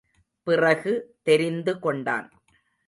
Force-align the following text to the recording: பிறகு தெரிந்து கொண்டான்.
பிறகு 0.47 0.93
தெரிந்து 1.21 1.79
கொண்டான். 1.79 2.27